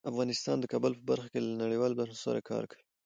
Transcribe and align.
افغانستان 0.11 0.57
د 0.59 0.65
کابل 0.73 0.91
په 0.97 1.03
برخه 1.09 1.27
کې 1.33 1.39
له 1.45 1.51
نړیوالو 1.63 1.97
بنسټونو 1.99 2.23
سره 2.25 2.45
کار 2.49 2.63
کوي. 2.71 2.83